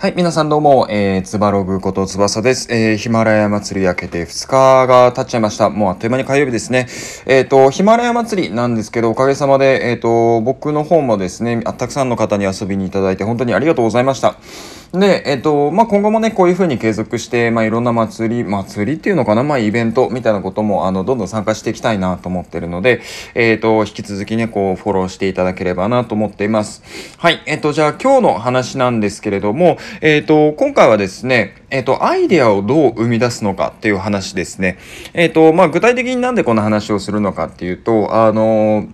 [0.00, 2.72] はい、皆さんどうも、えー、つばログことつばさです。
[2.72, 5.70] えー、ヒマラヤ祭り明けて2日が経っちゃいました。
[5.70, 6.86] もうあっという間に火曜日ですね。
[7.26, 14.36] えっ、ー、と、ヒマラヤ祭りなんですけど、おかげさまで、えっ、ー、と、僕の方もですね、たくさんの方に遊びにいただいて、本当にありがとうございました。
[14.92, 23.02] で、えっ、と、まあ、今後もね、こういう風に継続して、まあ、いろんな祭り、祭りっていうのかな、まあ、イベントみたいなことも、あの、どんどん参加していきたいなと思ってるので、
[23.34, 26.82] えっ、と、引き続きね、こう、フォローしていただければなと思っています。
[27.18, 34.78] はい、えっ、と、じゃあ今日の話なんですけれども、えっ、と、今回はですね、えっ、と、アイデアをどう生み出すのかっていう話ですね。
[35.12, 38.88] えっ、と、まあ、具体的になんでこの話をするのかっていうと、あの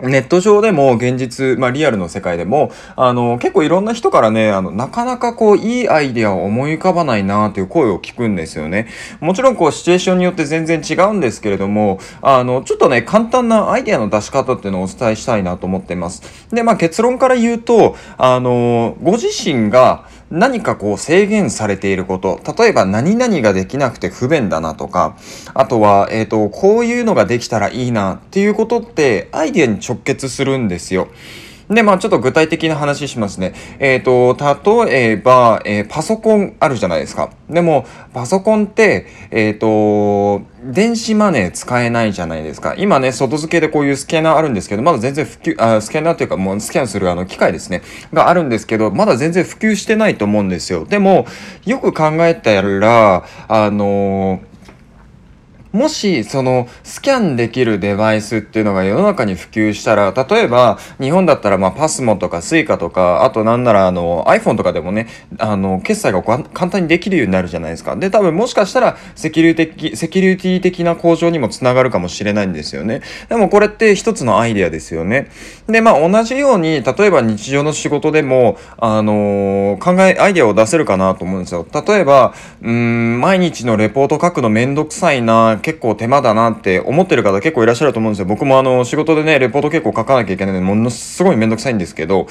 [0.00, 8.88] ネット上でも現実、まあリアルの世界でも、あの、結構いろんな人からね、あの、なかなかこう、いいアイデアを思い浮かばないなという声を聞くんですよね。
[9.20, 16.22] もちろんこう、シチュエーションによって全然違うんですけれども、あの、ちょっとね、簡単なアイデアの出し方っていうのをお伝えしたいなと思っています。
[16.50, 25.16] で、まあ結論から言うと、あの、ご自身が、何かこう制限されていること、例えば何々ができなくて不便だなとか、
[25.54, 31.06] あとは、えっ、ー、と、こういうのができたらいいなっていうことってアイデアに直結するんですよ。
[31.74, 33.54] で、まあちょっと具体的な話しますね。
[33.78, 37.30] えっ、ー、と、例えば、えー、パソコンあるじゃないですか。
[37.50, 42.74] でも、パソコンって、えっ、ー、と、電子マネー使えないじゃないですか。
[42.78, 47.82] 今ね、外付けでこういうスキャナーあるんですけど、まだ全然普及、あスキャナーというかもうスキャンするあの機械ですね。
[48.12, 50.86] があるんですけど、まだ全然普及してないと思うんですよ。
[50.86, 51.26] でも、
[51.66, 54.53] よく考えたら、あのー
[55.74, 67.96] もし、その、スキャンできるデバイスっていうのが世の中に普及したら、例えば、日本だったら、まあ、パスモとかスイカとか、あとなんなら、あの、iPhone とかでもね、あの、決済が簡単にできるようになるじゃないですか。
[67.96, 73.00] で、多分もしかしたら、セキュリティ、セキュリティ的な向上にもつながるかもしれないんですよね。
[73.28, 75.28] でもこれって一つのアイデアですよね。
[75.66, 81.66] で、まあ、同じように、例えば日常の仕事でも、あの考え、アイデアを出せるかなと思うんですよ。
[81.84, 82.32] 例えば、
[82.62, 88.26] うん、毎日のレポート書くのめんどくさいな、結構手間だなって思ってる方結構いらっしゃると思うんですよ。
[88.26, 92.26] 僕もあの仕事でね、レポート結構書かなきゃいけないので、ものすごいめんどくさいんですけど、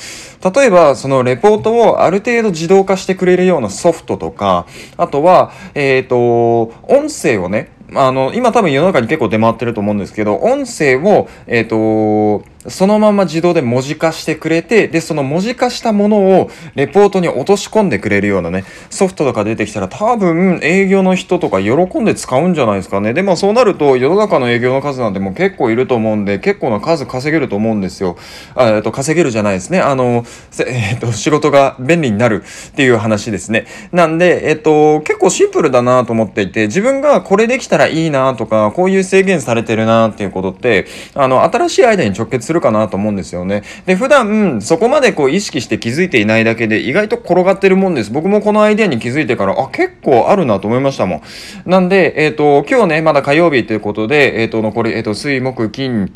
[0.55, 4.67] 例えばそのレポートをある程度自動化してくれるようなソフトとか、
[4.97, 23.13] あとは、えっ、ー、と、音声をね、あの、今多分世の中に結構出回ってると思うんですけど、音声を、えっ、ー、と、そのまま自動で文字化してくれて、で、その文字化したものをレポートに落とし込んでくれるようなね、ソフトとか出てきたら多分営業の人とか喜んで使うんじゃないですかね。
[23.13, 28.17] で、もそうなると世の中の営業の数なんてもう結構いると思うんで、結構な数稼げると思うんですよ。
[28.57, 29.79] えっと、稼げるじゃないですね。
[29.81, 30.25] あの、
[30.65, 33.65] えっと、仕事が便利になるっていう話ですね。
[33.91, 43.63] なんで、えっと、結構シンプルだなと思っていて、自分がこれできたらいいなとか、こういう制限されてるなっていうことって、あの、新しいアイデアに直結するるかなと思うんですよね。
[43.85, 48.11] で、普段、そこまでこう意識して気づいていないだけで意外と転がってるもんです。
[48.11, 51.21] 僕もこのアイデアに気づいてから、あ、結構あるなと思いましたもん。
[51.65, 56.13] なんで、えっ、ー、と、今日ね、まだ火曜日ということで、えっ、ー、と、残り、えっ、ー、と、水、木、金、ん？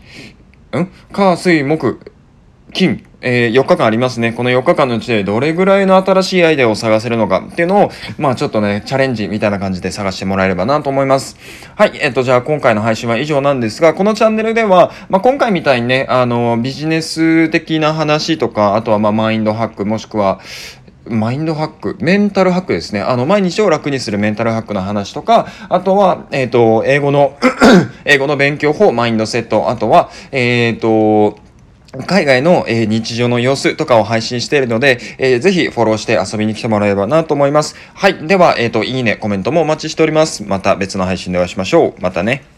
[1.11, 1.99] 火、水、木、
[2.73, 4.33] 金、えー、4日間ありますね。
[4.33, 11.37] この4日間のうちでどれぐらいの新しいアイデアを探せるのかっていうのを、まあちょっとね、チャレンジみたいな感じで探してもらえればなと思います。
[11.75, 11.91] はい。
[11.95, 20.39] えっ、と、じゃあ今回の配信は以上なんですが、このチャンネルでは、まあ今回みたいにね、あの、ビジネス的な話とか、あとはまあマインドハック、もしくは、
[21.09, 23.01] マインドハック、メンタルハックですね。
[23.01, 27.37] あの、毎日を楽にするメンタルハックの話とか、あとは、えっ、ー、と、英語の
[28.05, 31.39] 英語の勉強法、マインドセット、あとは、えっ、と、
[32.05, 37.75] 海外の、え、日常の様子とかを配信しているので、えー、ぜひフォローして遊びに来てもらえればなと思います。
[37.93, 38.27] はい。
[38.27, 40.43] では、えっ、ー、と、いいね、コメントもお待ちしております。
[40.43, 42.01] また別の配信でお会いしましょう。
[42.01, 42.56] またね。